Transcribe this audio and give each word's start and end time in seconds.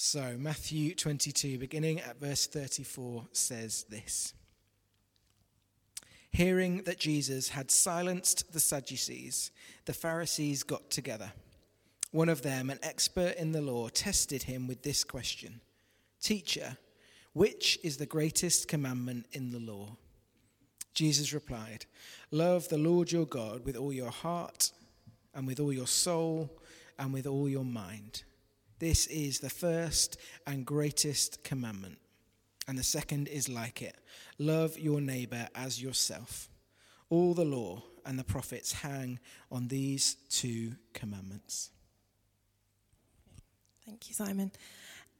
So, 0.00 0.36
Matthew 0.38 0.94
22, 0.94 1.58
beginning 1.58 1.98
at 1.98 2.20
verse 2.20 2.46
34, 2.46 3.26
says 3.32 3.84
this 3.90 4.32
Hearing 6.30 6.84
that 6.84 7.00
Jesus 7.00 7.48
had 7.48 7.72
silenced 7.72 8.52
the 8.52 8.60
Sadducees, 8.60 9.50
the 9.86 9.92
Pharisees 9.92 10.62
got 10.62 10.88
together. 10.88 11.32
One 12.12 12.28
of 12.28 12.42
them, 12.42 12.70
an 12.70 12.78
expert 12.84 13.34
in 13.38 13.50
the 13.50 13.60
law, 13.60 13.88
tested 13.88 14.44
him 14.44 14.68
with 14.68 14.84
this 14.84 15.02
question 15.02 15.60
Teacher, 16.22 16.78
which 17.32 17.76
is 17.82 17.96
the 17.96 18.06
greatest 18.06 18.68
commandment 18.68 19.26
in 19.32 19.50
the 19.50 19.58
law? 19.58 19.96
Jesus 20.94 21.32
replied, 21.32 21.86
Love 22.30 22.68
the 22.68 22.78
Lord 22.78 23.10
your 23.10 23.26
God 23.26 23.64
with 23.64 23.74
all 23.74 23.92
your 23.92 24.12
heart, 24.12 24.70
and 25.34 25.44
with 25.44 25.58
all 25.58 25.72
your 25.72 25.88
soul, 25.88 26.56
and 27.00 27.12
with 27.12 27.26
all 27.26 27.48
your 27.48 27.64
mind 27.64 28.22
this 28.78 29.06
is 29.08 29.40
the 29.40 29.50
first 29.50 30.18
and 30.46 30.64
greatest 30.64 31.42
commandment. 31.44 31.98
And 32.66 32.78
the 32.78 32.84
second 32.84 33.28
is 33.28 33.48
like 33.48 33.82
it 33.82 33.96
love 34.38 34.78
your 34.78 35.00
neighbor 35.00 35.48
as 35.54 35.82
yourself. 35.82 36.48
All 37.10 37.34
the 37.34 37.44
law 37.44 37.82
and 38.04 38.18
the 38.18 38.24
prophets 38.24 38.72
hang 38.72 39.18
on 39.50 39.68
these 39.68 40.16
two 40.28 40.72
commandments. 40.92 41.70
Thank 43.84 44.08
you, 44.08 44.14
Simon. 44.14 44.52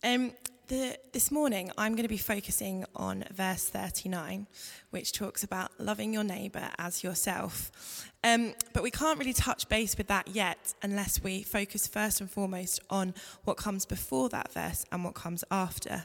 Um, 0.05 0.33
the, 0.69 0.99
this 1.13 1.31
morning, 1.31 1.71
I'm 1.79 1.93
going 1.93 2.05
to 2.05 2.09
be 2.09 2.19
focusing 2.19 2.85
on 2.95 3.25
verse 3.33 3.69
39, 3.69 4.47
which 4.91 5.13
talks 5.13 5.43
about 5.43 5.71
loving 5.79 6.13
your 6.13 6.25
neighbour 6.25 6.69
as 6.79 7.03
yourself. 7.03 8.11
Um, 8.23 8.55
but 8.75 8.83
we 8.83 8.91
can't 8.91 9.19
really 9.19 9.33
touch 9.33 9.69
base 9.71 9.97
with 9.97 10.09
that 10.09 10.29
yet 10.29 10.75
unless 10.83 11.23
we 11.23 11.43
focus 11.43 11.87
first 11.87 12.21
and 12.21 12.31
foremost 12.31 12.81
on 12.91 13.15
what 13.45 13.57
comes 13.57 13.87
before 13.87 14.29
that 14.29 14.53
verse 14.53 14.85
and 14.93 15.05
what 15.05 15.15
comes 15.15 15.43
after. 15.51 16.05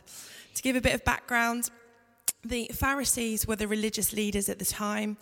To 0.56 0.62
give 0.62 0.78
a 0.78 0.82
bit 0.82 0.96
of 0.96 1.04
background, 1.04 1.70
the 2.46 2.72
Pharisees 2.74 3.46
were 3.46 3.58
the 3.58 3.68
religious 3.68 4.14
leaders 4.14 4.48
at 4.48 4.60
the 4.60 4.66
time. 4.66 5.18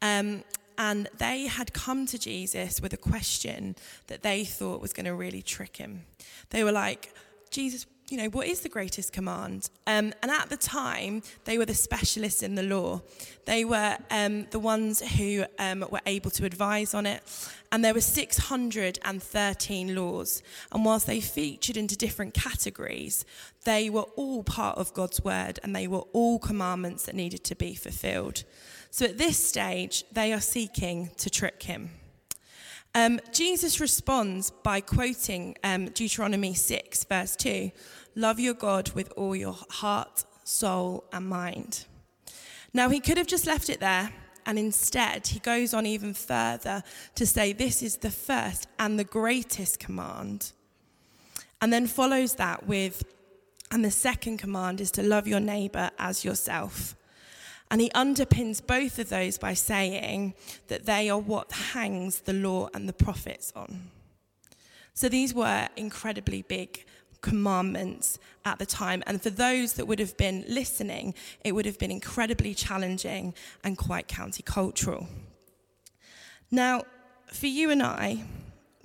Um, 0.00 0.42
and 0.78 1.08
they 1.18 1.46
had 1.46 1.74
come 1.74 2.06
to 2.06 2.18
Jesus 2.18 2.80
with 2.80 2.94
a 2.94 2.98
question 2.98 3.76
that 4.06 4.22
they 4.22 4.44
thought 4.44 4.80
was 4.80 4.94
going 4.94 5.06
to 5.06 5.14
really 5.14 5.42
trick 5.42 5.76
him. 5.76 6.04
They 6.50 6.64
were 6.64 6.72
like, 6.72 7.12
Jesus, 7.50 7.86
you 8.08 8.16
know, 8.16 8.28
what 8.28 8.46
is 8.46 8.60
the 8.60 8.68
greatest 8.68 9.12
command? 9.12 9.68
Um, 9.86 10.12
and 10.22 10.30
at 10.30 10.48
the 10.48 10.56
time, 10.56 11.22
they 11.44 11.58
were 11.58 11.64
the 11.64 11.74
specialists 11.74 12.42
in 12.42 12.54
the 12.54 12.62
law. 12.62 13.02
They 13.46 13.64
were 13.64 13.96
um, 14.10 14.46
the 14.50 14.60
ones 14.60 15.00
who 15.00 15.44
um, 15.58 15.84
were 15.90 16.00
able 16.06 16.30
to 16.32 16.44
advise 16.44 16.94
on 16.94 17.06
it. 17.06 17.22
And 17.72 17.84
there 17.84 17.94
were 17.94 18.00
613 18.00 19.94
laws. 19.94 20.42
And 20.70 20.84
whilst 20.84 21.06
they 21.08 21.20
featured 21.20 21.76
into 21.76 21.96
different 21.96 22.34
categories, 22.34 23.24
they 23.64 23.90
were 23.90 24.06
all 24.14 24.44
part 24.44 24.78
of 24.78 24.94
God's 24.94 25.24
word 25.24 25.58
and 25.62 25.74
they 25.74 25.88
were 25.88 26.04
all 26.12 26.38
commandments 26.38 27.06
that 27.06 27.16
needed 27.16 27.42
to 27.44 27.56
be 27.56 27.74
fulfilled. 27.74 28.44
So 28.90 29.06
at 29.06 29.18
this 29.18 29.44
stage, 29.44 30.04
they 30.12 30.32
are 30.32 30.40
seeking 30.40 31.10
to 31.18 31.28
trick 31.28 31.64
him. 31.64 31.90
Um, 32.96 33.20
Jesus 33.30 33.78
responds 33.78 34.50
by 34.50 34.80
quoting 34.80 35.54
um, 35.62 35.90
Deuteronomy 35.90 36.54
6, 36.54 37.04
verse 37.04 37.36
2 37.36 37.70
Love 38.14 38.40
your 38.40 38.54
God 38.54 38.90
with 38.92 39.12
all 39.18 39.36
your 39.36 39.54
heart, 39.68 40.24
soul, 40.44 41.04
and 41.12 41.28
mind. 41.28 41.84
Now, 42.72 42.88
he 42.88 43.00
could 43.00 43.18
have 43.18 43.26
just 43.26 43.46
left 43.46 43.68
it 43.68 43.80
there, 43.80 44.14
and 44.46 44.58
instead, 44.58 45.26
he 45.26 45.40
goes 45.40 45.74
on 45.74 45.84
even 45.84 46.14
further 46.14 46.82
to 47.16 47.26
say, 47.26 47.52
This 47.52 47.82
is 47.82 47.98
the 47.98 48.10
first 48.10 48.66
and 48.78 48.98
the 48.98 49.04
greatest 49.04 49.78
command. 49.78 50.52
And 51.60 51.70
then 51.70 51.86
follows 51.86 52.36
that 52.36 52.66
with, 52.66 53.04
And 53.70 53.84
the 53.84 53.90
second 53.90 54.38
command 54.38 54.80
is 54.80 54.90
to 54.92 55.02
love 55.02 55.28
your 55.28 55.40
neighbor 55.40 55.90
as 55.98 56.24
yourself. 56.24 56.96
And 57.70 57.80
he 57.80 57.90
underpins 57.90 58.64
both 58.64 58.98
of 58.98 59.08
those 59.08 59.38
by 59.38 59.54
saying 59.54 60.34
that 60.68 60.86
they 60.86 61.10
are 61.10 61.18
what 61.18 61.50
hangs 61.52 62.20
the 62.20 62.32
law 62.32 62.68
and 62.72 62.88
the 62.88 62.92
prophets 62.92 63.52
on. 63.56 63.90
So 64.94 65.08
these 65.08 65.34
were 65.34 65.68
incredibly 65.76 66.42
big 66.42 66.84
commandments 67.20 68.18
at 68.44 68.58
the 68.58 68.66
time. 68.66 69.02
And 69.06 69.20
for 69.20 69.30
those 69.30 69.74
that 69.74 69.86
would 69.86 69.98
have 69.98 70.16
been 70.16 70.44
listening, 70.48 71.14
it 71.44 71.52
would 71.52 71.66
have 71.66 71.78
been 71.78 71.90
incredibly 71.90 72.54
challenging 72.54 73.34
and 73.64 73.76
quite 73.76 74.06
countercultural. 74.06 75.06
Now, 76.50 76.84
for 77.26 77.48
you 77.48 77.70
and 77.70 77.82
I, 77.82 78.22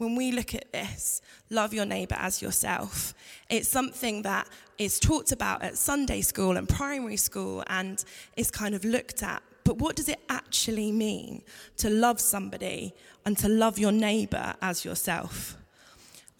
when 0.02 0.16
we 0.16 0.32
look 0.32 0.56
at 0.56 0.72
this, 0.72 1.22
love 1.52 1.76
your 1.76 1.86
neighbour 1.86 2.16
as 2.18 2.42
yourself, 2.42 3.14
it's 3.52 3.70
something 3.70 4.24
that 4.24 4.50
is 4.80 5.00
talked 5.00 5.32
about 5.32 5.62
at 5.62 5.78
Sunday 5.78 6.22
school 6.22 6.58
and 6.58 6.68
primary 6.68 7.18
school 7.18 7.64
and 7.68 8.04
is 8.36 8.50
kind 8.50 8.74
of 8.74 8.84
looked 8.84 9.22
at. 9.22 9.44
But 9.64 9.78
what 9.78 9.96
does 9.96 10.10
it 10.10 10.20
actually 10.28 10.92
mean 10.92 11.44
to 11.78 11.92
love 11.92 12.20
somebody 12.20 12.96
and 13.28 13.38
to 13.38 13.48
love 13.48 13.78
your 13.78 13.92
neighbour 13.92 14.56
as 14.60 14.84
yourself? 14.84 15.56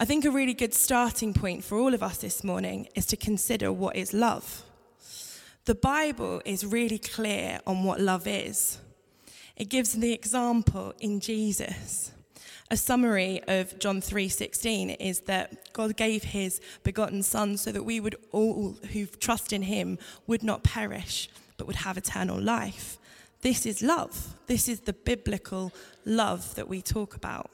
I 0.00 0.06
think 0.06 0.24
a 0.24 0.32
really 0.32 0.54
good 0.54 0.74
starting 0.74 1.32
point 1.32 1.62
for 1.62 1.78
all 1.78 1.94
of 1.94 2.02
us 2.02 2.18
this 2.18 2.42
morning 2.42 2.88
is 2.96 3.06
to 3.06 3.16
consider 3.16 3.70
what 3.70 3.94
is 3.94 4.12
love. 4.12 4.64
The 5.66 5.76
Bible 5.76 6.42
is 6.44 6.66
really 6.66 6.98
clear 6.98 7.60
on 7.64 7.84
what 7.84 8.00
love 8.00 8.26
is. 8.26 8.78
It 9.54 9.68
gives 9.68 9.92
the 9.92 10.12
example 10.12 10.94
in 10.98 11.20
Jesus 11.20 12.10
a 12.72 12.76
summary 12.76 13.42
of 13.48 13.78
John 13.78 14.00
3:16 14.00 14.96
is 14.98 15.20
that 15.32 15.74
God 15.74 15.94
gave 15.94 16.24
his 16.24 16.58
begotten 16.82 17.22
son 17.22 17.58
so 17.58 17.70
that 17.70 17.82
we 17.82 18.00
would 18.00 18.16
all 18.32 18.78
who 18.92 19.04
trust 19.04 19.52
in 19.52 19.64
him 19.64 19.98
would 20.26 20.42
not 20.42 20.62
perish 20.62 21.28
but 21.58 21.66
would 21.66 21.76
have 21.76 21.98
eternal 21.98 22.40
life. 22.40 22.96
This 23.42 23.66
is 23.66 23.82
love. 23.82 24.34
This 24.46 24.68
is 24.68 24.80
the 24.80 24.94
biblical 24.94 25.70
love 26.06 26.54
that 26.54 26.66
we 26.66 26.80
talk 26.80 27.14
about. 27.14 27.50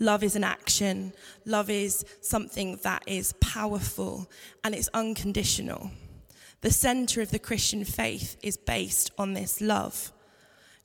Love 0.00 0.24
is 0.24 0.34
an 0.34 0.42
action. 0.42 1.12
Love 1.44 1.70
is 1.70 2.04
something 2.20 2.80
that 2.82 3.04
is 3.06 3.34
powerful 3.34 4.28
and 4.64 4.74
it's 4.74 4.90
unconditional. 4.92 5.92
The 6.62 6.72
center 6.72 7.20
of 7.20 7.30
the 7.30 7.38
Christian 7.38 7.84
faith 7.84 8.36
is 8.42 8.56
based 8.56 9.12
on 9.16 9.34
this 9.34 9.60
love. 9.60 10.10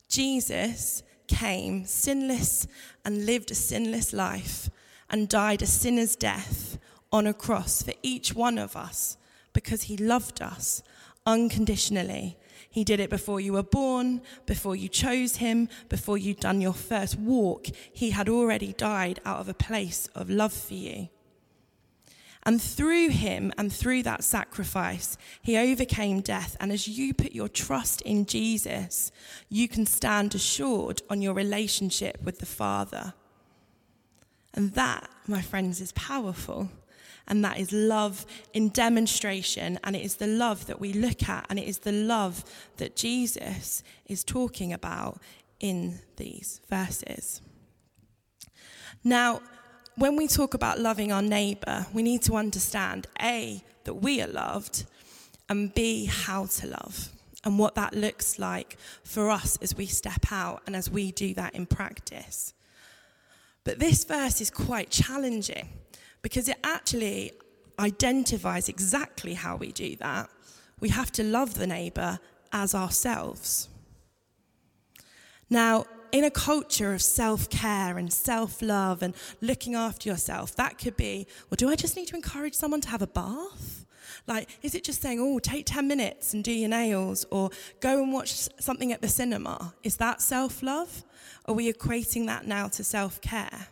Jesus 0.08 1.02
came 1.28 1.84
sinless 1.84 2.66
and 3.04 3.26
lived 3.26 3.50
a 3.50 3.54
sinless 3.54 4.12
life 4.12 4.70
and 5.10 5.28
died 5.28 5.62
a 5.62 5.66
sinner's 5.66 6.16
death 6.16 6.78
on 7.12 7.26
a 7.26 7.34
cross 7.34 7.82
for 7.82 7.92
each 8.02 8.34
one 8.34 8.58
of 8.58 8.76
us 8.76 9.16
because 9.52 9.82
he 9.82 9.96
loved 9.96 10.42
us 10.42 10.82
unconditionally. 11.24 12.36
He 12.70 12.84
did 12.84 13.00
it 13.00 13.10
before 13.10 13.40
you 13.40 13.54
were 13.54 13.62
born, 13.62 14.20
before 14.46 14.76
you 14.76 14.88
chose 14.88 15.36
him, 15.36 15.68
before 15.88 16.18
you'd 16.18 16.40
done 16.40 16.60
your 16.60 16.74
first 16.74 17.18
walk. 17.18 17.66
He 17.92 18.10
had 18.10 18.28
already 18.28 18.72
died 18.72 19.20
out 19.24 19.40
of 19.40 19.48
a 19.48 19.54
place 19.54 20.08
of 20.14 20.28
love 20.28 20.52
for 20.52 20.74
you. 20.74 21.08
And 22.48 22.62
through 22.62 23.10
him 23.10 23.52
and 23.58 23.70
through 23.70 24.04
that 24.04 24.24
sacrifice, 24.24 25.18
he 25.42 25.58
overcame 25.58 26.22
death. 26.22 26.56
And 26.58 26.72
as 26.72 26.88
you 26.88 27.12
put 27.12 27.32
your 27.32 27.46
trust 27.46 28.00
in 28.00 28.24
Jesus, 28.24 29.12
you 29.50 29.68
can 29.68 29.84
stand 29.84 30.34
assured 30.34 31.02
on 31.10 31.20
your 31.20 31.34
relationship 31.34 32.22
with 32.22 32.38
the 32.38 32.46
Father. 32.46 33.12
And 34.54 34.72
that, 34.72 35.10
my 35.26 35.42
friends, 35.42 35.82
is 35.82 35.92
powerful. 35.92 36.70
And 37.26 37.44
that 37.44 37.58
is 37.58 37.70
love 37.70 38.24
in 38.54 38.70
demonstration. 38.70 39.78
And 39.84 39.94
it 39.94 40.02
is 40.02 40.14
the 40.14 40.26
love 40.26 40.68
that 40.68 40.80
we 40.80 40.94
look 40.94 41.28
at. 41.28 41.44
And 41.50 41.58
it 41.58 41.68
is 41.68 41.80
the 41.80 41.92
love 41.92 42.44
that 42.78 42.96
Jesus 42.96 43.82
is 44.06 44.24
talking 44.24 44.72
about 44.72 45.20
in 45.60 45.98
these 46.16 46.62
verses. 46.70 47.42
Now, 49.04 49.42
when 49.98 50.16
we 50.16 50.28
talk 50.28 50.54
about 50.54 50.78
loving 50.78 51.12
our 51.12 51.22
neighbour, 51.22 51.86
we 51.92 52.02
need 52.02 52.22
to 52.22 52.36
understand 52.36 53.06
A, 53.20 53.62
that 53.84 53.94
we 53.94 54.22
are 54.22 54.28
loved, 54.28 54.84
and 55.48 55.74
B, 55.74 56.06
how 56.06 56.46
to 56.46 56.66
love, 56.68 57.10
and 57.44 57.58
what 57.58 57.74
that 57.74 57.94
looks 57.94 58.38
like 58.38 58.76
for 59.02 59.30
us 59.30 59.58
as 59.60 59.76
we 59.76 59.86
step 59.86 60.30
out 60.30 60.62
and 60.66 60.76
as 60.76 60.90
we 60.90 61.10
do 61.12 61.34
that 61.34 61.54
in 61.54 61.66
practice. 61.66 62.54
But 63.64 63.78
this 63.78 64.04
verse 64.04 64.40
is 64.40 64.50
quite 64.50 64.90
challenging 64.90 65.68
because 66.22 66.48
it 66.48 66.58
actually 66.64 67.32
identifies 67.78 68.68
exactly 68.68 69.34
how 69.34 69.56
we 69.56 69.72
do 69.72 69.96
that. 69.96 70.28
We 70.80 70.90
have 70.90 71.10
to 71.12 71.24
love 71.24 71.54
the 71.54 71.66
neighbour 71.66 72.20
as 72.52 72.74
ourselves. 72.74 73.68
Now, 75.50 75.86
in 76.12 76.24
a 76.24 76.30
culture 76.30 76.92
of 76.94 77.02
self 77.02 77.48
care 77.50 77.98
and 77.98 78.12
self 78.12 78.62
love 78.62 79.02
and 79.02 79.14
looking 79.40 79.74
after 79.74 80.08
yourself, 80.08 80.54
that 80.56 80.78
could 80.78 80.96
be 80.96 81.26
well, 81.50 81.56
do 81.56 81.68
I 81.68 81.76
just 81.76 81.96
need 81.96 82.08
to 82.08 82.16
encourage 82.16 82.54
someone 82.54 82.80
to 82.82 82.88
have 82.88 83.02
a 83.02 83.06
bath? 83.06 83.86
Like, 84.26 84.48
is 84.62 84.74
it 84.74 84.84
just 84.84 85.00
saying, 85.00 85.20
oh, 85.20 85.38
take 85.38 85.64
10 85.66 85.88
minutes 85.88 86.34
and 86.34 86.44
do 86.44 86.52
your 86.52 86.68
nails 86.68 87.24
or 87.30 87.50
go 87.80 88.02
and 88.02 88.12
watch 88.12 88.32
something 88.60 88.92
at 88.92 89.00
the 89.00 89.08
cinema? 89.08 89.74
Is 89.82 89.96
that 89.96 90.20
self 90.20 90.62
love? 90.62 91.04
Are 91.46 91.54
we 91.54 91.72
equating 91.72 92.26
that 92.26 92.46
now 92.46 92.68
to 92.68 92.84
self 92.84 93.20
care? 93.20 93.68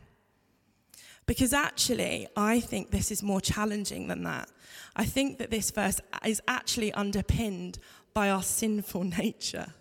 Because 1.26 1.52
actually, 1.52 2.28
I 2.36 2.60
think 2.60 2.90
this 2.90 3.10
is 3.10 3.22
more 3.22 3.40
challenging 3.40 4.06
than 4.06 4.22
that. 4.22 4.48
I 4.94 5.04
think 5.04 5.38
that 5.38 5.50
this 5.50 5.70
verse 5.70 6.00
is 6.24 6.40
actually 6.46 6.92
underpinned 6.92 7.78
by 8.14 8.30
our 8.30 8.42
sinful 8.42 9.04
nature. 9.18 9.74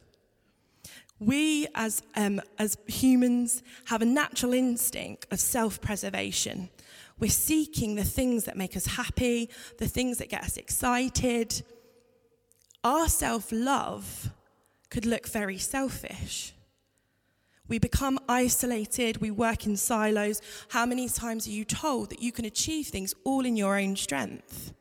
We, 1.19 1.67
as, 1.75 2.03
um, 2.15 2.41
as 2.59 2.77
humans, 2.88 3.63
have 3.85 4.01
a 4.01 4.06
natural 4.06 4.53
instinct 4.53 5.27
of 5.31 5.39
self 5.39 5.79
preservation. 5.81 6.69
We're 7.19 7.29
seeking 7.29 7.95
the 7.95 8.03
things 8.03 8.44
that 8.44 8.57
make 8.57 8.75
us 8.75 8.85
happy, 8.85 9.50
the 9.77 9.88
things 9.88 10.17
that 10.17 10.29
get 10.29 10.44
us 10.44 10.57
excited. 10.57 11.63
Our 12.83 13.07
self 13.07 13.51
love 13.51 14.31
could 14.89 15.06
look 15.06 15.27
very 15.27 15.57
selfish. 15.57 16.53
We 17.67 17.79
become 17.79 18.19
isolated, 18.29 19.17
we 19.17 19.31
work 19.31 19.65
in 19.65 19.75
silos. 19.75 20.41
How 20.69 20.85
many 20.85 21.09
times 21.09 21.47
are 21.47 21.51
you 21.51 21.65
told 21.65 22.12
that 22.12 22.21
you 22.21 22.31
can 22.31 22.45
achieve 22.45 22.88
things 22.88 23.15
all 23.23 23.45
in 23.45 23.56
your 23.57 23.79
own 23.79 23.95
strength? 23.95 24.73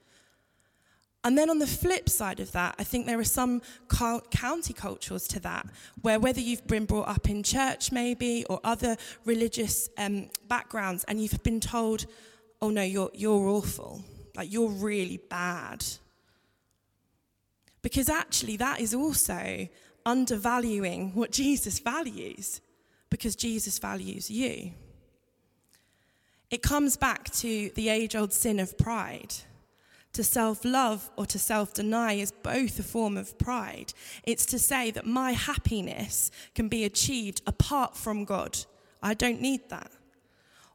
And 1.24 1.38
then 1.38 1.48
on 1.48 1.58
the 1.58 1.66
flip 1.66 2.10
side 2.10 2.38
of 2.38 2.52
that, 2.52 2.74
I 2.78 2.84
think 2.84 3.06
there 3.06 3.18
are 3.18 3.24
some 3.24 3.62
county 3.88 4.74
cultures 4.74 5.26
to 5.28 5.40
that, 5.40 5.66
where 6.02 6.20
whether 6.20 6.40
you've 6.40 6.66
been 6.66 6.84
brought 6.84 7.08
up 7.08 7.30
in 7.30 7.42
church 7.42 7.90
maybe 7.90 8.44
or 8.50 8.60
other 8.62 8.98
religious 9.24 9.88
um, 9.96 10.28
backgrounds, 10.48 11.02
and 11.04 11.22
you've 11.22 11.42
been 11.42 11.60
told, 11.60 12.04
oh 12.60 12.68
no, 12.68 12.82
you're, 12.82 13.10
you're 13.14 13.48
awful, 13.48 14.04
like 14.36 14.52
you're 14.52 14.68
really 14.68 15.16
bad. 15.30 15.82
Because 17.80 18.10
actually, 18.10 18.58
that 18.58 18.80
is 18.80 18.92
also 18.92 19.66
undervaluing 20.04 21.14
what 21.14 21.32
Jesus 21.32 21.78
values, 21.78 22.60
because 23.08 23.34
Jesus 23.34 23.78
values 23.78 24.30
you. 24.30 24.72
It 26.50 26.62
comes 26.62 26.98
back 26.98 27.30
to 27.36 27.70
the 27.74 27.88
age 27.88 28.14
old 28.14 28.34
sin 28.34 28.60
of 28.60 28.76
pride 28.76 29.34
to 30.14 30.24
self 30.24 30.64
love 30.64 31.10
or 31.16 31.26
to 31.26 31.38
self 31.38 31.74
deny 31.74 32.14
is 32.14 32.32
both 32.32 32.78
a 32.78 32.82
form 32.82 33.16
of 33.16 33.38
pride. 33.38 33.92
It's 34.24 34.46
to 34.46 34.58
say 34.58 34.90
that 34.92 35.06
my 35.06 35.32
happiness 35.32 36.30
can 36.54 36.68
be 36.68 36.84
achieved 36.84 37.42
apart 37.46 37.96
from 37.96 38.24
God. 38.24 38.58
I 39.02 39.14
don't 39.14 39.40
need 39.40 39.68
that. 39.68 39.90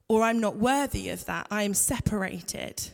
Or 0.07 0.24
I'm 0.24 0.39
not 0.39 0.57
worthy 0.57 1.09
of 1.09 1.25
that. 1.25 1.47
I 1.50 1.63
am 1.63 1.74
separated. 1.74 2.89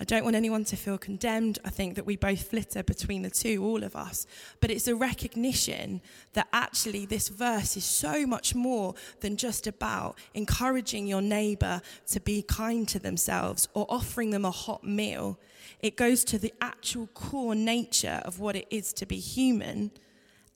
I 0.00 0.04
don't 0.04 0.24
want 0.24 0.34
anyone 0.34 0.64
to 0.64 0.76
feel 0.76 0.96
condemned. 0.96 1.58
I 1.62 1.68
think 1.68 1.94
that 1.96 2.06
we 2.06 2.16
both 2.16 2.48
flitter 2.48 2.82
between 2.82 3.20
the 3.20 3.28
two, 3.28 3.62
all 3.62 3.84
of 3.84 3.94
us. 3.94 4.26
But 4.60 4.70
it's 4.70 4.88
a 4.88 4.96
recognition 4.96 6.00
that 6.32 6.48
actually 6.54 7.04
this 7.04 7.28
verse 7.28 7.76
is 7.76 7.84
so 7.84 8.26
much 8.26 8.54
more 8.54 8.94
than 9.20 9.36
just 9.36 9.66
about 9.66 10.16
encouraging 10.32 11.06
your 11.06 11.20
neighbor 11.20 11.82
to 12.08 12.20
be 12.20 12.40
kind 12.40 12.88
to 12.88 12.98
themselves 12.98 13.68
or 13.74 13.84
offering 13.90 14.30
them 14.30 14.46
a 14.46 14.50
hot 14.50 14.82
meal. 14.82 15.38
It 15.80 15.96
goes 15.96 16.24
to 16.24 16.38
the 16.38 16.54
actual 16.62 17.08
core 17.08 17.54
nature 17.54 18.22
of 18.24 18.40
what 18.40 18.56
it 18.56 18.68
is 18.70 18.94
to 18.94 19.04
be 19.04 19.18
human 19.18 19.90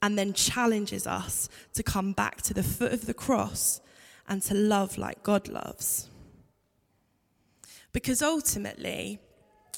and 0.01 0.17
then 0.17 0.33
challenges 0.33 1.05
us 1.05 1.49
to 1.75 1.83
come 1.83 2.13
back 2.13 2.41
to 2.43 2.53
the 2.55 2.63
foot 2.63 2.93
of 2.93 3.05
the 3.05 3.13
cross 3.13 3.79
and 4.27 4.41
to 4.41 4.55
love 4.55 4.97
like 4.97 5.21
God 5.21 5.47
loves. 5.47 6.09
Because 7.93 8.23
ultimately, 8.23 9.19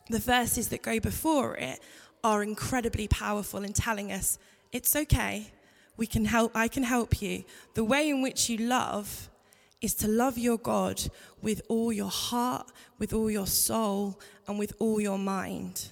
the 0.09 0.19
verses 0.19 0.69
that 0.69 0.81
go 0.81 0.99
before 0.99 1.55
it 1.55 1.79
are 2.23 2.43
incredibly 2.43 3.07
powerful 3.07 3.63
in 3.63 3.73
telling 3.73 4.11
us 4.11 4.37
it's 4.71 4.95
okay. 4.95 5.51
We 5.95 6.07
can 6.07 6.25
help, 6.25 6.51
I 6.55 6.67
can 6.67 6.83
help 6.83 7.21
you. 7.21 7.43
The 7.73 7.83
way 7.83 8.09
in 8.09 8.21
which 8.21 8.49
you 8.49 8.57
love 8.57 9.29
is 9.81 9.93
to 9.95 10.07
love 10.07 10.37
your 10.37 10.57
God 10.57 11.01
with 11.41 11.61
all 11.69 11.93
your 11.93 12.09
heart, 12.09 12.71
with 12.99 13.13
all 13.13 13.29
your 13.29 13.47
soul, 13.47 14.19
and 14.47 14.57
with 14.57 14.73
all 14.79 14.99
your 14.99 15.19
mind. 15.19 15.89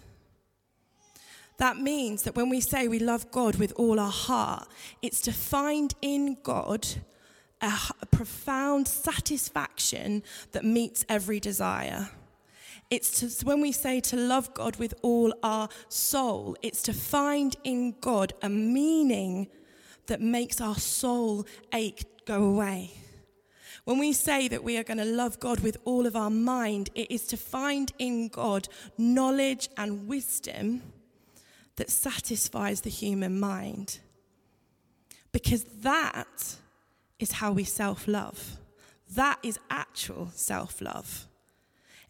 That 1.57 1.77
means 1.77 2.23
that 2.23 2.35
when 2.35 2.49
we 2.49 2.59
say 2.59 2.87
we 2.87 2.99
love 2.99 3.31
God 3.31 3.55
with 3.55 3.71
all 3.77 3.99
our 3.99 4.11
heart, 4.11 4.67
it's 5.01 5.21
to 5.21 5.31
find 5.31 5.93
in 6.01 6.37
God 6.43 6.85
a, 7.61 7.71
a 8.01 8.05
profound 8.07 8.87
satisfaction 8.87 10.23
that 10.51 10.65
meets 10.65 11.05
every 11.07 11.39
desire. 11.39 12.09
It's 12.89 13.19
to, 13.19 13.45
when 13.45 13.61
we 13.61 13.71
say 13.71 13.99
to 14.01 14.15
love 14.15 14.53
God 14.53 14.75
with 14.75 14.93
all 15.01 15.33
our 15.41 15.69
soul, 15.89 16.55
it's 16.61 16.83
to 16.83 16.93
find 16.93 17.55
in 17.63 17.95
God 17.99 18.33
a 18.41 18.49
meaning 18.49 19.47
that 20.07 20.21
makes 20.21 20.61
our 20.61 20.75
soul 20.75 21.45
ache 21.73 22.05
go 22.25 22.43
away. 22.43 22.91
When 23.85 23.99
we 23.99 24.13
say 24.13 24.47
that 24.47 24.63
we 24.63 24.77
are 24.77 24.83
going 24.83 24.97
to 24.97 25.05
love 25.05 25.39
God 25.39 25.59
with 25.59 25.77
all 25.85 26.05
of 26.05 26.15
our 26.15 26.29
mind, 26.29 26.89
it 26.95 27.11
is 27.11 27.27
to 27.27 27.37
find 27.37 27.91
in 27.99 28.29
God 28.29 28.67
knowledge 28.97 29.69
and 29.77 30.07
wisdom 30.07 30.81
that 31.75 31.89
satisfies 31.89 32.81
the 32.81 32.89
human 32.89 33.39
mind. 33.39 33.99
Because 35.31 35.65
that 35.81 36.55
is 37.19 37.33
how 37.33 37.51
we 37.51 37.63
self 37.63 38.07
love. 38.07 38.57
That 39.13 39.39
is 39.43 39.59
actual 39.69 40.29
self 40.33 40.81
love. 40.81 41.27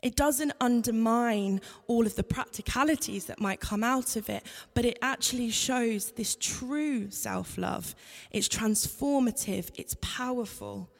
It 0.05 0.15
doesn't 0.15 0.53
undermine 0.61 1.61
all 1.87 2.05
of 2.05 2.15
the 2.15 2.21
practicalities 2.21 3.25
that 3.25 3.41
might 3.41 3.59
come 3.59 3.83
out 3.83 4.15
of 4.15 4.29
it, 4.29 4.45
but 4.75 4.85
it 4.85 4.99
actually 5.01 5.49
shows 5.49 6.11
this 6.11 6.37
true 6.39 7.09
self 7.09 7.57
love. 7.57 7.95
It's 8.29 8.47
transformative, 8.47 9.71
it's 9.73 9.95
powerful. 10.01 10.91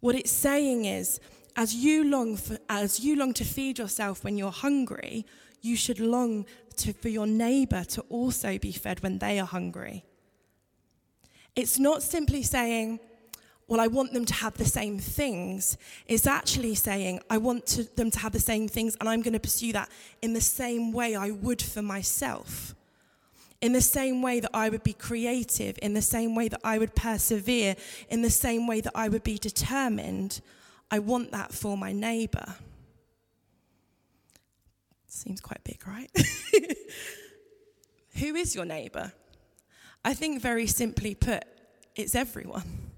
What 0.00 0.14
it's 0.14 0.30
saying 0.30 0.84
is, 0.84 1.18
as 1.56 1.74
you 1.74 2.04
long 2.04 2.36
for, 2.36 2.58
as 2.68 3.00
you 3.00 3.16
long 3.16 3.32
to 3.32 3.44
feed 3.44 3.78
yourself 3.78 4.22
when 4.22 4.36
you're 4.36 4.50
hungry, 4.50 5.24
you 5.62 5.74
should 5.74 5.98
long 5.98 6.44
to, 6.76 6.92
for 6.92 7.08
your 7.08 7.26
neighbor 7.26 7.84
to 7.84 8.02
also 8.10 8.58
be 8.58 8.72
fed 8.72 9.02
when 9.02 9.18
they 9.18 9.40
are 9.40 9.46
hungry. 9.46 10.04
It's 11.56 11.78
not 11.78 12.02
simply 12.02 12.42
saying, 12.42 13.00
well, 13.68 13.80
I 13.80 13.86
want 13.86 14.12
them 14.12 14.24
to 14.24 14.34
have 14.34 14.54
the 14.58 14.64
same 14.64 14.98
things, 14.98 15.78
is 16.06 16.26
actually 16.26 16.74
saying, 16.74 17.20
I 17.30 17.38
want 17.38 17.66
to, 17.68 17.84
them 17.96 18.10
to 18.10 18.18
have 18.18 18.32
the 18.32 18.40
same 18.40 18.68
things, 18.68 18.96
and 19.00 19.08
I'm 19.08 19.22
going 19.22 19.32
to 19.32 19.40
pursue 19.40 19.72
that 19.72 19.88
in 20.20 20.34
the 20.34 20.40
same 20.40 20.92
way 20.92 21.14
I 21.14 21.30
would 21.30 21.62
for 21.62 21.82
myself. 21.82 22.74
In 23.60 23.72
the 23.72 23.80
same 23.80 24.22
way 24.22 24.40
that 24.40 24.50
I 24.52 24.68
would 24.68 24.82
be 24.82 24.92
creative, 24.92 25.78
in 25.80 25.94
the 25.94 26.02
same 26.02 26.34
way 26.34 26.48
that 26.48 26.60
I 26.64 26.78
would 26.78 26.94
persevere, 26.94 27.76
in 28.10 28.22
the 28.22 28.30
same 28.30 28.66
way 28.66 28.80
that 28.80 28.92
I 28.94 29.08
would 29.08 29.22
be 29.22 29.38
determined, 29.38 30.40
I 30.90 30.98
want 30.98 31.30
that 31.30 31.52
for 31.52 31.76
my 31.76 31.92
neighbour. 31.92 32.56
Seems 35.06 35.40
quite 35.40 35.62
big, 35.62 35.86
right? 35.86 36.10
Who 38.18 38.34
is 38.34 38.54
your 38.54 38.64
neighbour? 38.64 39.12
I 40.04 40.14
think, 40.14 40.42
very 40.42 40.66
simply 40.66 41.14
put, 41.14 41.44
it's 41.94 42.14
everyone. 42.14 42.91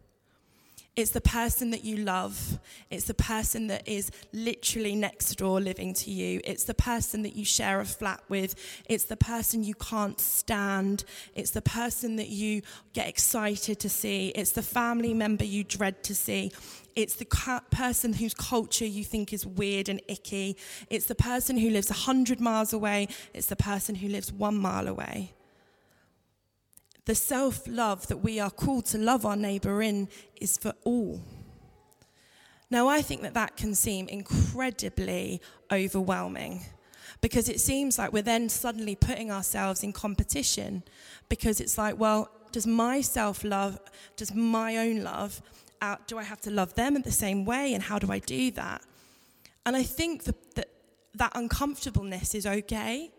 It's 0.96 1.10
the 1.10 1.20
person 1.20 1.70
that 1.70 1.84
you 1.84 1.96
love. 1.96 2.60
It's 2.88 3.06
the 3.06 3.14
person 3.14 3.66
that 3.66 3.88
is 3.88 4.12
literally 4.32 4.94
next 4.94 5.34
door 5.34 5.60
living 5.60 5.92
to 5.94 6.10
you. 6.12 6.40
It's 6.44 6.64
the 6.64 6.74
person 6.74 7.22
that 7.22 7.34
you 7.34 7.44
share 7.44 7.80
a 7.80 7.84
flat 7.84 8.22
with. 8.28 8.54
It's 8.88 9.04
the 9.04 9.16
person 9.16 9.64
you 9.64 9.74
can't 9.74 10.20
stand. 10.20 11.04
It's 11.34 11.50
the 11.50 11.62
person 11.62 12.14
that 12.16 12.28
you 12.28 12.62
get 12.92 13.08
excited 13.08 13.80
to 13.80 13.88
see. 13.88 14.28
It's 14.36 14.52
the 14.52 14.62
family 14.62 15.14
member 15.14 15.44
you 15.44 15.64
dread 15.64 16.04
to 16.04 16.14
see. 16.14 16.52
It's 16.94 17.16
the 17.16 17.60
person 17.72 18.12
whose 18.12 18.34
culture 18.34 18.86
you 18.86 19.02
think 19.02 19.32
is 19.32 19.44
weird 19.44 19.88
and 19.88 20.00
icky. 20.06 20.56
It's 20.90 21.06
the 21.06 21.16
person 21.16 21.56
who 21.56 21.70
lives 21.70 21.90
100 21.90 22.40
miles 22.40 22.72
away. 22.72 23.08
It's 23.32 23.48
the 23.48 23.56
person 23.56 23.96
who 23.96 24.08
lives 24.08 24.32
one 24.32 24.56
mile 24.56 24.86
away 24.86 25.32
the 27.06 27.14
self 27.14 27.66
love 27.66 28.06
that 28.08 28.18
we 28.18 28.40
are 28.40 28.50
called 28.50 28.86
to 28.86 28.98
love 28.98 29.26
our 29.26 29.36
neighbour 29.36 29.82
in 29.82 30.08
is 30.40 30.56
for 30.56 30.72
all. 30.84 31.20
Now, 32.70 32.88
I 32.88 33.02
think 33.02 33.22
that 33.22 33.34
that 33.34 33.56
can 33.56 33.74
seem 33.74 34.08
incredibly 34.08 35.40
overwhelming 35.70 36.62
because 37.20 37.48
it 37.48 37.60
seems 37.60 37.98
like 37.98 38.12
we're 38.12 38.22
then 38.22 38.48
suddenly 38.48 38.96
putting 38.96 39.30
ourselves 39.30 39.82
in 39.82 39.92
competition 39.92 40.82
because 41.28 41.60
it's 41.60 41.78
like, 41.78 41.98
well, 41.98 42.30
does 42.52 42.66
my 42.66 43.00
self 43.00 43.44
love, 43.44 43.78
does 44.16 44.34
my 44.34 44.78
own 44.78 45.02
love, 45.02 45.42
uh, 45.82 45.96
do 46.06 46.18
I 46.18 46.22
have 46.22 46.40
to 46.42 46.50
love 46.50 46.74
them 46.74 46.96
in 46.96 47.02
the 47.02 47.12
same 47.12 47.44
way 47.44 47.74
and 47.74 47.82
how 47.82 47.98
do 47.98 48.10
I 48.10 48.18
do 48.18 48.50
that? 48.52 48.82
And 49.66 49.76
I 49.76 49.82
think 49.82 50.24
that, 50.24 50.54
that, 50.54 50.68
that 51.14 51.32
uncomfortableness 51.34 52.34
is 52.34 52.46
okay 52.46 53.10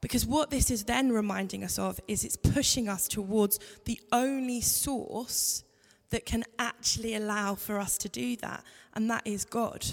because 0.00 0.26
what 0.26 0.50
this 0.50 0.70
is 0.70 0.84
then 0.84 1.12
reminding 1.12 1.64
us 1.64 1.78
of 1.78 2.00
is 2.06 2.24
it's 2.24 2.36
pushing 2.36 2.88
us 2.88 3.08
towards 3.08 3.58
the 3.84 4.00
only 4.12 4.60
source 4.60 5.64
that 6.10 6.24
can 6.24 6.44
actually 6.58 7.14
allow 7.14 7.54
for 7.54 7.78
us 7.78 7.98
to 7.98 8.08
do 8.08 8.36
that, 8.36 8.64
and 8.94 9.10
that 9.10 9.26
is 9.26 9.44
God. 9.44 9.84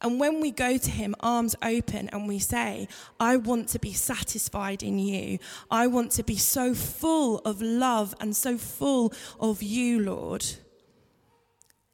And 0.00 0.20
when 0.20 0.40
we 0.40 0.52
go 0.52 0.78
to 0.78 0.90
Him, 0.90 1.14
arms 1.20 1.56
open, 1.62 2.08
and 2.10 2.28
we 2.28 2.38
say, 2.38 2.88
I 3.18 3.36
want 3.36 3.68
to 3.70 3.78
be 3.78 3.92
satisfied 3.92 4.82
in 4.82 4.98
you, 4.98 5.38
I 5.70 5.88
want 5.88 6.12
to 6.12 6.22
be 6.22 6.36
so 6.36 6.72
full 6.72 7.38
of 7.38 7.60
love 7.60 8.14
and 8.20 8.34
so 8.36 8.56
full 8.56 9.12
of 9.40 9.62
you, 9.62 10.00
Lord, 10.00 10.46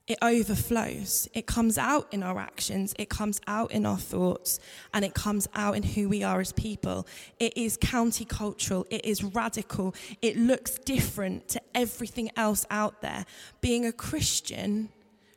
it 0.07 0.19
overflows. 0.21 1.29
It 1.33 1.47
comes 1.47 1.79
out 1.79 2.13
in 2.13 2.23
our 2.23 2.39
actions, 2.39 2.95
it 2.99 3.09
comes 3.09 3.41
out 3.47 3.73
in 3.73 3.87
our 3.87 3.97
thoughts, 3.97 4.61
and 4.93 5.05
it 5.05 5.15
comes 5.15 5.49
out 5.55 5.77
in 5.77 5.83
who 5.83 6.09
we 6.09 6.23
are 6.23 6.41
as 6.41 6.53
people. 6.53 7.07
It 7.41 7.57
is 7.57 7.79
countercultural, 7.79 8.87
it 8.91 9.05
is 9.05 9.25
radical, 9.25 9.95
it 10.21 10.37
looks 10.37 10.73
different 10.79 11.49
to 11.49 11.63
everything 11.75 12.31
else 12.37 12.67
out 12.71 13.01
there. 13.01 13.25
Being 13.63 13.87
a 13.87 13.93
Christian 13.93 14.91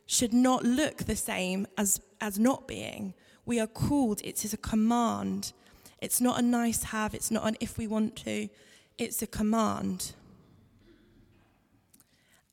should 0.06 0.34
not 0.34 0.64
look 0.64 0.98
the 1.06 1.16
same 1.16 1.68
as, 1.78 2.02
as 2.20 2.38
not 2.38 2.68
being. 2.68 3.14
We 3.46 3.62
are 3.62 3.68
called, 3.68 4.22
it 4.24 4.44
is 4.44 4.54
a 4.54 4.58
command. 4.58 5.54
It's 6.02 6.20
not 6.20 6.40
a 6.40 6.42
nice 6.42 6.84
have, 6.84 7.14
it's 7.14 7.32
not 7.32 7.48
an 7.48 7.56
if 7.62 7.78
we 7.78 7.88
want 7.88 8.18
to, 8.18 8.50
it's 8.98 9.22
a 9.22 9.28
command. 9.28 10.14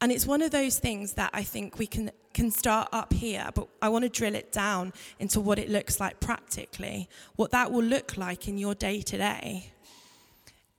And 0.01 0.13
it's 0.13 0.27
one 0.27 0.43
of 0.43 0.51
those 0.51 0.79
things 0.79 1.15
that 1.15 1.31
I 1.33 1.43
think 1.43 1.79
we 1.79 1.87
can, 1.87 2.11
can 2.35 2.51
start 2.51 2.89
up 2.93 3.13
here, 3.13 3.49
but 3.55 3.69
I 3.81 3.89
want 3.89 4.05
to 4.05 4.09
drill 4.09 4.35
it 4.35 4.53
down 4.53 4.93
into 5.19 5.41
what 5.41 5.59
it 5.59 5.71
looks 5.71 5.99
like 6.01 6.21
practically, 6.21 7.09
what 7.37 7.53
that 7.53 7.73
will 7.73 7.85
look 7.85 8.17
like 8.17 8.49
in 8.49 8.59
your 8.59 8.75
day 8.75 9.01
to 9.01 9.17
day. 9.17 9.73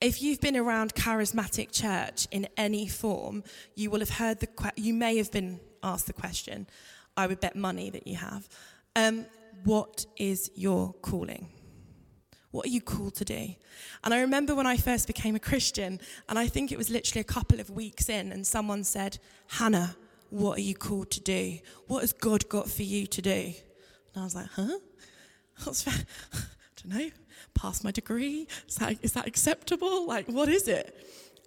If 0.00 0.22
you've 0.22 0.40
been 0.40 0.56
around 0.56 0.94
charismatic 0.94 1.72
church 1.72 2.28
in 2.30 2.46
any 2.56 2.86
form, 2.86 3.42
you 3.74 3.90
will 3.90 4.00
have 4.00 4.10
heard 4.10 4.40
the 4.40 4.46
que- 4.46 4.70
you 4.76 4.92
may 4.92 5.16
have 5.16 5.32
been 5.32 5.58
asked 5.82 6.06
the 6.06 6.12
question. 6.12 6.66
I 7.16 7.26
would 7.26 7.40
bet 7.40 7.56
money 7.56 7.88
that 7.90 8.06
you 8.06 8.16
have. 8.16 8.48
Um, 8.94 9.24
what 9.64 10.04
is 10.16 10.50
your 10.54 10.92
calling? 11.00 11.48
What 12.56 12.64
are 12.64 12.70
you 12.70 12.80
called 12.80 13.14
to 13.16 13.24
do? 13.26 13.54
And 14.02 14.14
I 14.14 14.22
remember 14.22 14.54
when 14.54 14.66
I 14.66 14.78
first 14.78 15.06
became 15.06 15.36
a 15.36 15.38
Christian, 15.38 16.00
and 16.26 16.38
I 16.38 16.46
think 16.46 16.72
it 16.72 16.78
was 16.78 16.88
literally 16.88 17.20
a 17.20 17.24
couple 17.24 17.60
of 17.60 17.68
weeks 17.68 18.08
in, 18.08 18.32
and 18.32 18.46
someone 18.46 18.82
said, 18.82 19.18
Hannah, 19.48 19.94
what 20.30 20.56
are 20.56 20.62
you 20.62 20.74
called 20.74 21.10
to 21.10 21.20
do? 21.20 21.58
What 21.86 22.00
has 22.00 22.14
God 22.14 22.48
got 22.48 22.70
for 22.70 22.82
you 22.82 23.06
to 23.08 23.20
do? 23.20 23.30
And 23.30 23.54
I 24.16 24.24
was 24.24 24.34
like, 24.34 24.46
huh? 24.46 24.78
What's 25.64 25.86
I 25.88 25.92
don't 26.82 26.98
know. 26.98 27.10
Pass 27.52 27.84
my 27.84 27.90
degree? 27.90 28.48
Is 28.66 28.76
that, 28.76 28.96
is 29.02 29.12
that 29.12 29.26
acceptable? 29.26 30.06
Like, 30.06 30.26
what 30.26 30.48
is 30.48 30.66
it? 30.66 30.96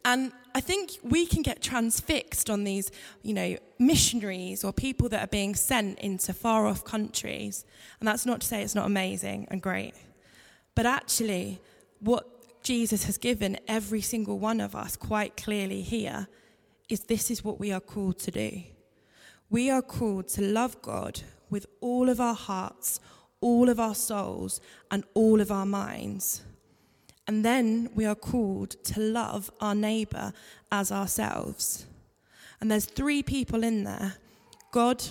And 0.06 0.32
I 0.54 0.62
think 0.62 0.92
we 1.02 1.26
can 1.26 1.42
get 1.42 1.64
transfixed 1.64 2.52
on 2.52 2.66
these, 2.66 2.92
you 3.24 3.34
know, 3.34 3.58
missionaries 3.80 4.64
or 4.64 4.74
people 4.74 5.10
that 5.10 5.24
are 5.24 5.28
being 5.28 5.56
sent 5.56 5.98
into 5.98 6.34
far 6.34 6.68
off 6.68 6.86
countries. 6.86 7.66
And 8.00 8.08
that's 8.08 8.28
not 8.28 8.42
to 8.42 8.48
say 8.48 8.62
it's 8.62 8.76
not 8.76 8.86
amazing 8.86 9.48
and 9.50 9.60
great. 9.60 9.96
But 10.80 10.86
actually, 10.86 11.60
what 12.00 12.64
Jesus 12.64 13.04
has 13.04 13.18
given 13.18 13.58
every 13.68 14.00
single 14.00 14.40
one 14.40 14.62
of 14.62 14.78
us 14.78 14.96
quite 14.96 15.36
clearly 15.36 15.82
here 15.82 16.30
is 16.88 17.02
this 17.02 17.30
is 17.30 17.44
what 17.44 17.60
we 17.60 17.74
are 17.74 17.82
called 17.82 18.18
to 18.20 18.32
do. 18.32 18.64
We 19.50 19.70
are 19.70 19.82
called 19.82 20.30
to 20.30 20.42
love 20.42 20.82
God 20.82 21.20
with 21.50 21.66
all 21.82 22.08
of 22.08 22.22
our 22.22 22.34
hearts, 22.34 23.02
all 23.42 23.68
of 23.68 23.78
our 23.78 23.94
souls, 23.94 24.62
and 24.90 25.04
all 25.16 25.42
of 25.42 25.52
our 25.52 25.66
minds. 25.66 26.44
And 27.28 27.44
then 27.44 27.90
we 27.94 28.06
are 28.06 28.16
called 28.16 28.82
to 28.86 29.02
love 29.02 29.52
our 29.60 29.76
neighbour 29.76 30.32
as 30.72 30.94
ourselves. 30.94 31.88
And 32.62 32.72
there's 32.72 32.86
three 32.86 33.22
people 33.22 33.66
in 33.66 33.84
there 33.84 34.14
God, 34.72 35.04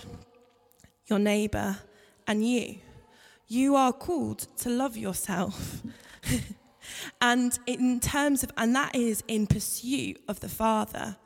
your 1.09 1.19
neighbour, 1.19 1.77
and 2.27 2.43
you 2.43 2.79
you 3.49 3.75
are 3.75 3.93
called 3.93 4.47
to 4.59 4.69
love 4.69 4.97
yourself. 4.97 5.83
and 7.21 7.59
in 7.67 7.99
terms 7.99 8.43
of, 8.43 8.53
and 8.57 8.75
that 8.77 8.95
is 8.95 9.25
in 9.27 9.47
pursuit 9.47 10.21
of 10.29 10.41
the 10.41 10.49
Father. 10.49 11.17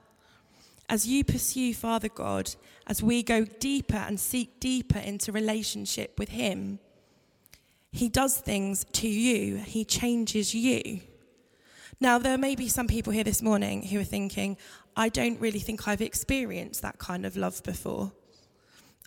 As 0.88 1.06
you 1.06 1.24
pursue 1.24 1.74
Father 1.74 2.08
God, 2.08 2.54
as 2.86 3.02
we 3.02 3.22
go 3.22 3.44
deeper 3.44 3.96
and 3.96 4.20
seek 4.20 4.60
deeper 4.60 4.98
into 4.98 5.32
relationship 5.32 6.18
with 6.18 6.28
Him, 6.28 6.78
He 7.90 8.08
does 8.08 8.38
things 8.38 8.84
to 8.92 9.08
you, 9.08 9.56
He 9.56 9.84
changes 9.84 10.54
you. 10.54 11.00
Now, 12.00 12.18
there 12.18 12.38
may 12.38 12.56
be 12.56 12.68
some 12.68 12.88
people 12.88 13.12
here 13.12 13.24
this 13.24 13.42
morning 13.42 13.84
who 13.84 14.00
are 14.00 14.04
thinking, 14.04 14.56
I 14.96 15.08
don't 15.08 15.40
really 15.40 15.60
think 15.60 15.86
I've 15.86 16.02
experienced 16.02 16.82
that 16.82 16.98
kind 16.98 17.24
of 17.24 17.36
love 17.36 17.62
before. 17.62 18.12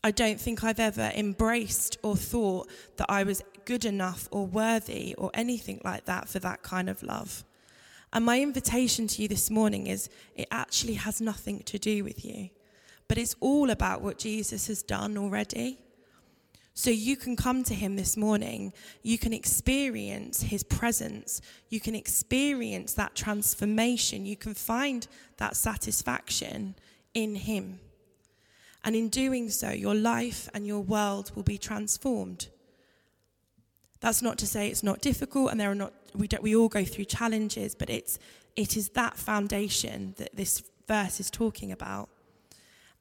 I 0.05 0.11
don't 0.11 0.39
think 0.39 0.63
I've 0.63 0.79
ever 0.79 1.11
embraced 1.15 1.97
or 2.03 2.15
thought 2.15 2.69
that 2.97 3.07
I 3.09 3.23
was 3.23 3.41
good 3.65 3.85
enough 3.85 4.29
or 4.29 4.45
worthy 4.45 5.15
or 5.17 5.31
anything 5.33 5.81
like 5.83 6.05
that 6.05 6.29
for 6.29 6.37
that 6.41 6.61
kind 6.61 6.91
of 6.91 7.01
love. 7.01 7.43
And 8.13 8.23
my 8.23 8.39
invitation 8.39 9.07
to 9.07 9.23
you 9.23 9.27
this 9.27 9.49
morning 9.49 9.87
is 9.87 10.07
it 10.35 10.47
actually 10.51 10.93
has 10.93 11.21
nothing 11.21 11.63
to 11.63 11.79
do 11.79 12.03
with 12.03 12.23
you, 12.23 12.51
but 13.07 13.17
it's 13.17 13.35
all 13.39 13.71
about 13.71 14.03
what 14.03 14.19
Jesus 14.19 14.67
has 14.67 14.83
done 14.83 15.17
already. 15.17 15.79
So 16.75 16.91
you 16.91 17.17
can 17.17 17.35
come 17.35 17.63
to 17.63 17.73
him 17.73 17.95
this 17.95 18.15
morning, 18.15 18.73
you 19.01 19.17
can 19.17 19.33
experience 19.33 20.43
his 20.43 20.61
presence, 20.61 21.41
you 21.69 21.79
can 21.79 21.95
experience 21.95 22.93
that 22.93 23.15
transformation, 23.15 24.27
you 24.27 24.37
can 24.37 24.53
find 24.53 25.07
that 25.37 25.55
satisfaction 25.55 26.75
in 27.15 27.33
him. 27.33 27.79
And 28.85 28.95
in 28.95 29.09
doing 29.09 29.49
so, 29.49 29.71
your 29.71 29.95
life 29.95 30.47
and 30.53 30.65
your 30.65 30.79
world 30.79 31.31
will 31.35 31.43
be 31.43 31.57
transformed. 31.57 32.47
That's 33.99 34.21
not 34.21 34.37
to 34.37 34.47
say 34.47 34.67
it's 34.67 34.83
not 34.83 35.01
difficult 35.01 35.49
and 35.49 35.59
there 35.59 35.71
are 35.71 35.75
not, 35.75 35.91
we, 36.13 36.27
don't, 36.27 36.43
we 36.43 36.55
all 36.55 36.69
go 36.69 36.85
through 36.85 37.05
challenges, 37.05 37.73
but 37.73 37.89
it's, 37.89 38.19
it 38.55 38.77
is 38.77 38.89
that 38.89 39.17
foundation 39.17 40.13
that 40.17 40.35
this 40.35 40.61
verse 40.87 41.19
is 41.19 41.31
talking 41.31 41.71
about. 41.71 42.09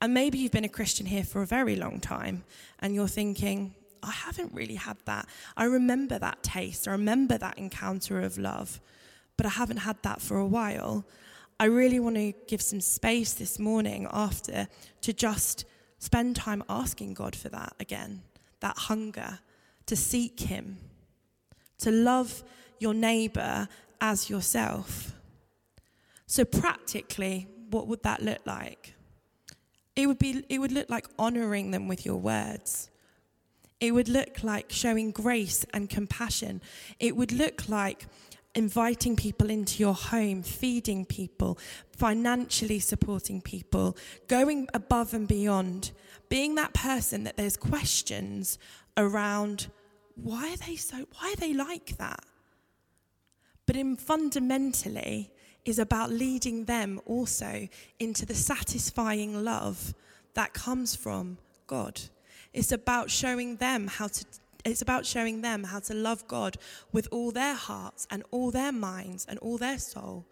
And 0.00 0.14
maybe 0.14 0.38
you've 0.38 0.52
been 0.52 0.64
a 0.64 0.70
Christian 0.70 1.04
here 1.04 1.22
for 1.22 1.42
a 1.42 1.46
very 1.46 1.76
long 1.76 2.00
time 2.00 2.44
and 2.78 2.94
you're 2.94 3.06
thinking, 3.06 3.74
I 4.02 4.10
haven't 4.10 4.54
really 4.54 4.76
had 4.76 4.96
that. 5.04 5.28
I 5.54 5.64
remember 5.64 6.18
that 6.18 6.42
taste, 6.42 6.88
I 6.88 6.92
remember 6.92 7.36
that 7.36 7.58
encounter 7.58 8.20
of 8.20 8.38
love, 8.38 8.80
but 9.36 9.44
I 9.44 9.50
haven't 9.50 9.78
had 9.78 10.02
that 10.02 10.22
for 10.22 10.38
a 10.38 10.46
while. 10.46 11.04
I 11.60 11.66
really 11.66 12.00
want 12.00 12.16
to 12.16 12.32
give 12.48 12.62
some 12.62 12.80
space 12.80 13.34
this 13.34 13.58
morning 13.58 14.08
after 14.10 14.66
to 15.02 15.12
just 15.12 15.66
Spend 16.04 16.36
time 16.36 16.62
asking 16.68 17.14
God 17.14 17.34
for 17.34 17.48
that 17.48 17.72
again, 17.80 18.20
that 18.60 18.76
hunger 18.76 19.38
to 19.86 19.96
seek 19.96 20.38
Him, 20.38 20.76
to 21.78 21.90
love 21.90 22.44
your 22.78 22.92
neighbor 22.92 23.68
as 24.02 24.28
yourself. 24.28 25.14
So, 26.26 26.44
practically, 26.44 27.48
what 27.70 27.88
would 27.88 28.02
that 28.02 28.22
look 28.22 28.40
like? 28.44 28.92
It 29.96 30.06
would, 30.06 30.18
be, 30.18 30.44
it 30.50 30.58
would 30.58 30.72
look 30.72 30.90
like 30.90 31.06
honoring 31.18 31.70
them 31.70 31.88
with 31.88 32.04
your 32.04 32.16
words. 32.16 32.90
It 33.80 33.92
would 33.92 34.10
look 34.10 34.44
like 34.44 34.70
showing 34.70 35.10
grace 35.10 35.64
and 35.72 35.88
compassion. 35.88 36.60
It 37.00 37.16
would 37.16 37.32
look 37.32 37.66
like 37.66 38.04
inviting 38.54 39.16
people 39.16 39.50
into 39.50 39.82
your 39.82 39.94
home, 39.94 40.42
feeding 40.42 41.04
people, 41.04 41.58
financially 41.96 42.78
supporting 42.78 43.40
people, 43.40 43.96
going 44.28 44.68
above 44.74 45.14
and 45.14 45.26
beyond, 45.26 45.92
being 46.28 46.54
that 46.54 46.72
person 46.72 47.24
that 47.24 47.36
there's 47.36 47.56
questions 47.56 48.58
around 48.96 49.68
why 50.16 50.52
are 50.52 50.56
they 50.68 50.76
so 50.76 51.04
why 51.18 51.32
are 51.32 51.40
they 51.40 51.52
like 51.52 51.96
that? 51.98 52.24
But 53.66 53.76
in 53.76 53.96
fundamentally 53.96 55.32
is 55.64 55.78
about 55.78 56.10
leading 56.10 56.66
them 56.66 57.00
also 57.06 57.68
into 57.98 58.26
the 58.26 58.34
satisfying 58.34 59.44
love 59.44 59.94
that 60.34 60.52
comes 60.52 60.94
from 60.94 61.38
God. 61.66 62.00
It's 62.52 62.72
about 62.72 63.10
showing 63.10 63.56
them 63.56 63.88
how 63.88 64.08
to 64.08 64.24
it's 64.64 64.82
about 64.82 65.04
showing 65.04 65.42
them 65.42 65.64
how 65.64 65.80
to 65.80 65.94
love 65.94 66.26
God 66.26 66.56
with 66.92 67.08
all 67.10 67.30
their 67.30 67.54
hearts 67.54 68.06
and 68.10 68.22
all 68.30 68.50
their 68.50 68.72
minds 68.72 69.26
and 69.28 69.38
all 69.40 69.58
their 69.58 69.78
soul 69.78 70.26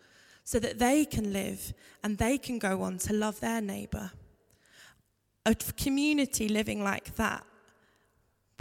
so 0.45 0.59
that 0.59 0.79
they 0.79 1.05
can 1.05 1.33
live 1.33 1.73
and 2.03 2.19
they 2.19 2.39
can 2.39 2.59
go 2.59 2.83
on 2.83 2.99
to 2.99 3.13
love 3.13 3.41
their 3.41 3.61
neighbor. 3.61 4.11
A 5.45 5.55
community 5.55 6.49
living 6.49 6.83
like 6.83 7.17
that, 7.17 7.45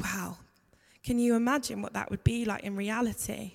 wow, 0.04 0.38
can 1.04 1.20
you 1.20 1.36
imagine 1.36 1.82
what 1.82 1.94
that 1.94 2.12
would 2.12 2.24
be 2.24 2.46
like 2.46 2.64
in 2.64 2.76
reality? 2.76 3.54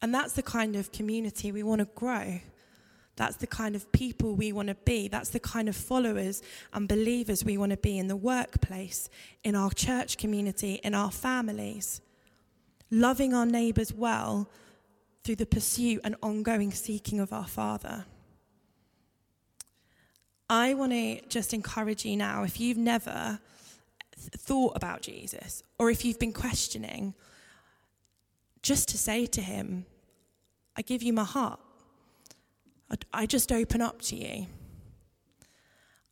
And 0.00 0.14
that's 0.14 0.34
the 0.34 0.42
kind 0.42 0.76
of 0.76 0.92
community 0.92 1.50
we 1.50 1.62
want 1.62 1.80
to 1.80 1.88
grow. 1.94 2.40
That's 3.18 3.36
the 3.36 3.48
kind 3.48 3.74
of 3.74 3.90
people 3.90 4.36
we 4.36 4.52
want 4.52 4.68
to 4.68 4.76
be. 4.76 5.08
That's 5.08 5.30
the 5.30 5.40
kind 5.40 5.68
of 5.68 5.74
followers 5.74 6.40
and 6.72 6.88
believers 6.88 7.44
we 7.44 7.58
want 7.58 7.72
to 7.72 7.76
be 7.76 7.98
in 7.98 8.06
the 8.06 8.16
workplace, 8.16 9.10
in 9.42 9.56
our 9.56 9.70
church 9.70 10.16
community, 10.16 10.74
in 10.84 10.94
our 10.94 11.10
families. 11.10 12.00
Loving 12.92 13.34
our 13.34 13.44
neighbours 13.44 13.92
well 13.92 14.48
through 15.24 15.34
the 15.34 15.46
pursuit 15.46 16.00
and 16.04 16.14
ongoing 16.22 16.70
seeking 16.70 17.18
of 17.18 17.32
our 17.32 17.48
Father. 17.48 18.04
I 20.48 20.74
want 20.74 20.92
to 20.92 21.20
just 21.28 21.52
encourage 21.52 22.04
you 22.04 22.16
now, 22.16 22.44
if 22.44 22.60
you've 22.60 22.78
never 22.78 23.40
thought 24.16 24.76
about 24.76 25.02
Jesus 25.02 25.64
or 25.76 25.90
if 25.90 26.04
you've 26.04 26.20
been 26.20 26.32
questioning, 26.32 27.14
just 28.62 28.88
to 28.90 28.96
say 28.96 29.26
to 29.26 29.40
him, 29.40 29.86
I 30.76 30.82
give 30.82 31.02
you 31.02 31.12
my 31.12 31.24
heart. 31.24 31.58
I 33.12 33.26
just 33.26 33.50
open 33.52 33.80
up 33.80 34.02
to 34.02 34.16
you. 34.16 34.46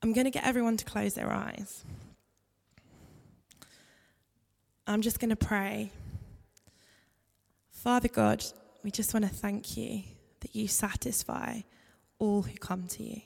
I'm 0.02 0.12
going 0.12 0.24
to 0.24 0.30
get 0.30 0.46
everyone 0.46 0.76
to 0.76 0.84
close 0.84 1.14
their 1.14 1.30
eyes. 1.32 1.84
I'm 4.86 5.02
just 5.02 5.18
going 5.18 5.30
to 5.30 5.36
pray. 5.36 5.90
Father 7.70 8.08
God, 8.08 8.44
we 8.82 8.90
just 8.90 9.12
want 9.12 9.24
to 9.24 9.30
thank 9.30 9.76
you 9.76 10.02
that 10.40 10.54
you 10.54 10.68
satisfy 10.68 11.60
all 12.18 12.42
who 12.42 12.56
come 12.56 12.86
to 12.88 13.02
you. 13.02 13.20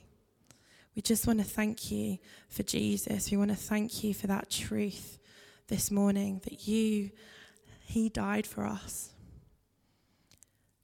We 0.97 1.03
just 1.03 1.27
want 1.27 1.39
to 1.39 1.45
thank 1.45 1.91
you 1.91 2.19
for 2.49 2.63
Jesus. 2.63 3.31
We 3.31 3.37
want 3.37 3.51
to 3.51 3.57
thank 3.57 4.03
you 4.03 4.13
for 4.15 4.27
that 4.27 4.51
truth 4.51 5.19
this 5.69 5.91
morning 5.91 6.41
that 6.45 6.67
you, 6.67 7.11
He 7.85 8.09
died 8.09 8.47
for 8.47 8.65
us. 8.65 9.11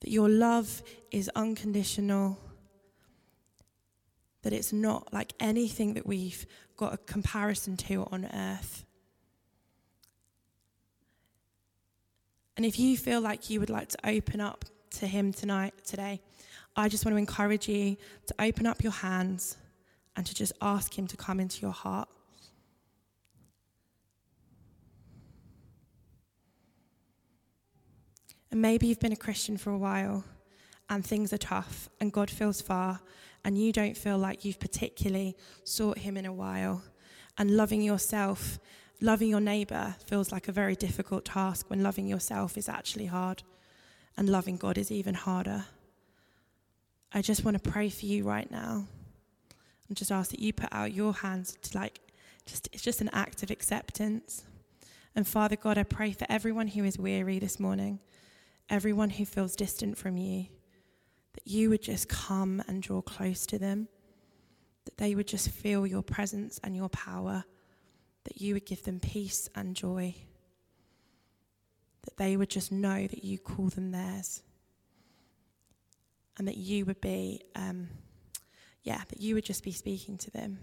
That 0.00 0.10
your 0.10 0.28
love 0.28 0.82
is 1.10 1.30
unconditional. 1.34 2.38
That 4.46 4.52
it's 4.52 4.72
not 4.72 5.12
like 5.12 5.32
anything 5.40 5.94
that 5.94 6.06
we've 6.06 6.46
got 6.76 6.94
a 6.94 6.98
comparison 6.98 7.76
to 7.78 8.06
on 8.12 8.26
earth. 8.26 8.84
And 12.56 12.64
if 12.64 12.78
you 12.78 12.96
feel 12.96 13.20
like 13.20 13.50
you 13.50 13.58
would 13.58 13.70
like 13.70 13.88
to 13.88 13.98
open 14.08 14.40
up 14.40 14.64
to 14.98 15.08
Him 15.08 15.32
tonight, 15.32 15.74
today, 15.84 16.20
I 16.76 16.88
just 16.88 17.04
want 17.04 17.14
to 17.14 17.18
encourage 17.18 17.68
you 17.68 17.96
to 18.26 18.34
open 18.38 18.66
up 18.66 18.84
your 18.84 18.92
hands 18.92 19.56
and 20.14 20.24
to 20.24 20.32
just 20.32 20.52
ask 20.62 20.96
Him 20.96 21.08
to 21.08 21.16
come 21.16 21.40
into 21.40 21.60
your 21.62 21.72
heart. 21.72 22.08
And 28.52 28.62
maybe 28.62 28.86
you've 28.86 29.00
been 29.00 29.10
a 29.10 29.16
Christian 29.16 29.56
for 29.56 29.70
a 29.70 29.78
while 29.78 30.22
and 30.88 31.04
things 31.04 31.32
are 31.32 31.38
tough 31.38 31.88
and 32.00 32.12
God 32.12 32.30
feels 32.30 32.60
far 32.60 33.00
and 33.44 33.56
you 33.56 33.72
don't 33.72 33.96
feel 33.96 34.18
like 34.18 34.44
you've 34.44 34.60
particularly 34.60 35.36
sought 35.64 35.98
Him 35.98 36.16
in 36.16 36.26
a 36.26 36.32
while. 36.32 36.82
And 37.38 37.56
loving 37.56 37.82
yourself, 37.82 38.58
loving 39.00 39.28
your 39.28 39.40
neighbour 39.40 39.94
feels 40.06 40.32
like 40.32 40.48
a 40.48 40.52
very 40.52 40.74
difficult 40.74 41.24
task 41.24 41.68
when 41.68 41.82
loving 41.82 42.06
yourself 42.06 42.56
is 42.56 42.68
actually 42.68 43.06
hard 43.06 43.42
and 44.16 44.28
loving 44.28 44.56
God 44.56 44.78
is 44.78 44.90
even 44.90 45.14
harder. 45.14 45.66
I 47.12 47.22
just 47.22 47.44
want 47.44 47.62
to 47.62 47.70
pray 47.70 47.88
for 47.88 48.06
you 48.06 48.24
right 48.24 48.50
now 48.50 48.86
and 49.88 49.96
just 49.96 50.10
ask 50.10 50.30
that 50.30 50.40
you 50.40 50.52
put 50.52 50.72
out 50.72 50.92
your 50.92 51.12
hands 51.12 51.56
to 51.62 51.78
like 51.78 52.00
just 52.46 52.68
it's 52.72 52.82
just 52.82 53.00
an 53.00 53.10
act 53.12 53.42
of 53.42 53.50
acceptance. 53.50 54.44
And 55.14 55.26
Father 55.26 55.56
God, 55.56 55.78
I 55.78 55.82
pray 55.82 56.12
for 56.12 56.26
everyone 56.28 56.68
who 56.68 56.84
is 56.84 56.98
weary 56.98 57.38
this 57.38 57.58
morning, 57.58 58.00
everyone 58.68 59.10
who 59.10 59.24
feels 59.24 59.56
distant 59.56 59.96
from 59.96 60.16
you, 60.16 60.46
that 61.36 61.46
you 61.46 61.70
would 61.70 61.82
just 61.82 62.08
come 62.08 62.62
and 62.66 62.82
draw 62.82 63.00
close 63.00 63.46
to 63.46 63.58
them, 63.58 63.88
that 64.84 64.98
they 64.98 65.14
would 65.14 65.28
just 65.28 65.48
feel 65.48 65.86
your 65.86 66.02
presence 66.02 66.58
and 66.64 66.74
your 66.74 66.88
power, 66.88 67.44
that 68.24 68.40
you 68.40 68.54
would 68.54 68.66
give 68.66 68.82
them 68.82 68.98
peace 68.98 69.48
and 69.54 69.76
joy, 69.76 70.14
that 72.02 72.16
they 72.16 72.36
would 72.36 72.50
just 72.50 72.72
know 72.72 73.06
that 73.06 73.22
you 73.22 73.38
call 73.38 73.68
them 73.68 73.92
theirs, 73.92 74.42
and 76.36 76.48
that 76.48 76.56
you 76.56 76.84
would 76.84 77.00
be. 77.00 77.42
Um, 77.54 77.88
yeah, 78.86 79.02
that 79.08 79.20
you 79.20 79.34
would 79.34 79.44
just 79.44 79.64
be 79.64 79.72
speaking 79.72 80.16
to 80.16 80.30
them. 80.30 80.60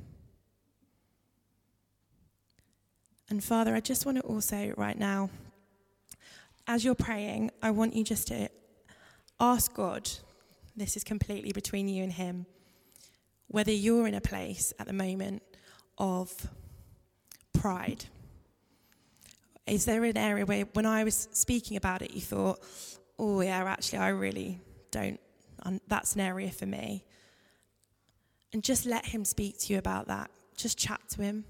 And 3.29 3.43
Father, 3.43 3.75
I 3.75 3.81
just 3.81 4.05
want 4.05 4.17
to 4.17 4.23
also, 4.23 4.73
right 4.77 4.97
now, 4.97 5.29
as 6.65 6.85
you're 6.85 6.95
praying, 6.95 7.51
I 7.61 7.71
want 7.71 7.93
you 7.93 8.05
just 8.05 8.29
to 8.29 8.49
ask 9.41 9.73
God, 9.73 10.09
this 10.75 10.97
is 10.97 11.03
completely 11.03 11.51
between 11.51 11.87
you 11.87 12.03
and 12.03 12.13
Him, 12.13 12.45
whether 13.47 13.71
you're 13.71 14.07
in 14.07 14.13
a 14.15 14.21
place 14.21 14.73
at 14.79 14.87
the 14.87 14.93
moment 14.93 15.43
of 15.97 16.47
pride. 17.53 18.05
Is 19.65 19.85
there 19.85 20.03
an 20.03 20.17
area 20.17 20.45
where, 20.45 20.65
when 20.73 20.85
I 20.85 21.03
was 21.03 21.29
speaking 21.31 21.77
about 21.77 22.01
it, 22.01 22.11
you 22.11 22.21
thought, 22.21 22.59
oh, 23.17 23.41
yeah, 23.41 23.63
actually, 23.63 23.99
I 23.99 24.09
really 24.09 24.59
don't, 24.91 25.19
that's 25.87 26.15
an 26.15 26.21
area 26.21 26.51
for 26.51 26.65
me? 26.65 27.05
And 28.51 28.63
just 28.63 28.85
let 28.85 29.05
Him 29.05 29.23
speak 29.23 29.59
to 29.59 29.73
you 29.73 29.79
about 29.79 30.07
that. 30.07 30.31
Just 30.57 30.77
chat 30.77 31.01
to 31.11 31.21
Him. 31.21 31.45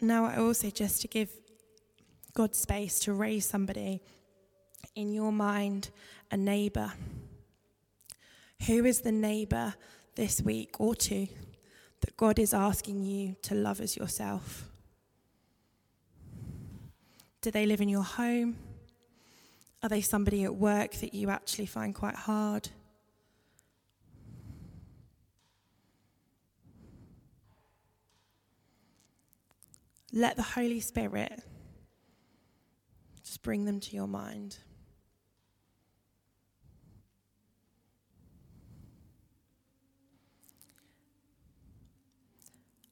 Now, 0.00 0.26
I 0.26 0.36
also 0.36 0.70
just 0.70 1.00
to 1.02 1.08
give 1.08 1.30
God 2.34 2.54
space 2.54 2.98
to 3.00 3.14
raise 3.14 3.46
somebody 3.46 4.02
in 4.94 5.12
your 5.12 5.32
mind 5.32 5.90
a 6.30 6.36
neighbor? 6.36 6.92
Who 8.66 8.84
is 8.84 9.00
the 9.00 9.12
neighbor 9.12 9.74
this 10.16 10.42
week 10.42 10.80
or 10.80 10.94
two 10.94 11.28
that 12.00 12.16
God 12.16 12.38
is 12.38 12.52
asking 12.52 13.04
you 13.04 13.36
to 13.42 13.54
love 13.54 13.80
as 13.80 13.96
yourself? 13.96 14.68
Do 17.42 17.50
they 17.50 17.66
live 17.66 17.80
in 17.80 17.88
your 17.88 18.02
home? 18.02 18.56
Are 19.82 19.88
they 19.88 20.00
somebody 20.00 20.44
at 20.44 20.54
work 20.54 20.94
that 20.94 21.14
you 21.14 21.30
actually 21.30 21.66
find 21.66 21.94
quite 21.94 22.16
hard? 22.16 22.70
Let 30.16 30.36
the 30.36 30.42
Holy 30.42 30.80
Spirit 30.80 31.42
just 33.22 33.42
bring 33.42 33.66
them 33.66 33.80
to 33.80 33.94
your 33.94 34.06
mind. 34.06 34.56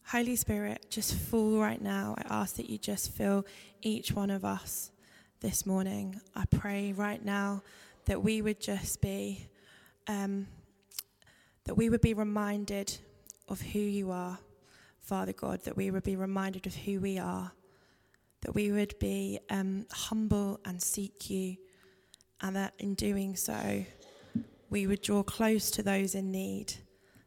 Holy 0.03 0.37
Spirit, 0.37 0.85
just 0.91 1.15
fall 1.15 1.59
right 1.59 1.81
now. 1.81 2.15
I 2.19 2.43
ask 2.43 2.57
that 2.57 2.69
you 2.69 2.77
just 2.77 3.11
fill 3.11 3.47
each 3.81 4.13
one 4.13 4.29
of 4.29 4.45
us 4.45 4.91
this 5.41 5.65
morning. 5.65 6.21
I 6.37 6.45
pray 6.45 6.93
right 6.93 7.25
now 7.25 7.63
that 8.05 8.23
we 8.23 8.43
would 8.43 8.61
just 8.61 9.01
be, 9.01 9.47
um, 10.09 10.47
that 11.65 11.75
we 11.75 11.89
would 11.89 12.03
be 12.03 12.13
reminded 12.13 12.95
of 13.49 13.63
who 13.63 13.79
you 13.79 14.11
are, 14.11 14.39
Father 15.05 15.35
God, 15.35 15.63
that 15.65 15.77
we 15.77 15.91
would 15.91 16.03
be 16.03 16.17
reminded 16.17 16.67
of 16.67 16.75
who 16.75 16.99
we 16.99 17.19
are, 17.19 17.53
that 18.41 18.55
we 18.55 18.73
would 18.73 18.99
be 18.99 19.39
um, 19.51 19.87
humble 19.93 20.61
and 20.65 20.83
seek 20.83 21.29
you, 21.29 21.57
and 22.41 22.57
that 22.57 22.73
in 22.79 22.95
doing 22.95 23.37
so, 23.37 23.85
we 24.71 24.87
would 24.87 25.03
draw 25.03 25.23
close 25.23 25.71
to 25.73 25.83
those 25.83 26.15
in 26.15 26.31
need 26.31 26.73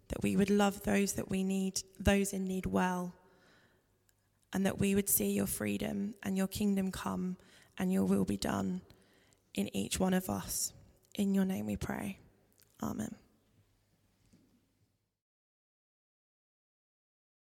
that 0.07 0.23
we 0.23 0.35
would 0.35 0.49
love 0.49 0.81
those 0.83 1.13
that 1.13 1.29
we 1.29 1.43
need, 1.43 1.81
those 1.99 2.33
in 2.33 2.47
need 2.47 2.65
well, 2.65 3.13
and 4.53 4.65
that 4.65 4.79
we 4.79 4.95
would 4.95 5.09
see 5.09 5.31
your 5.31 5.45
freedom 5.45 6.15
and 6.23 6.37
your 6.37 6.47
kingdom 6.47 6.91
come 6.91 7.37
and 7.77 7.91
your 7.91 8.05
will 8.05 8.25
be 8.25 8.37
done 8.37 8.81
in 9.53 9.75
each 9.75 9.99
one 9.99 10.13
of 10.13 10.29
us. 10.29 10.73
In 11.15 11.35
your 11.35 11.45
name 11.45 11.65
we 11.65 11.75
pray. 11.75 12.19
Amen. 12.81 13.26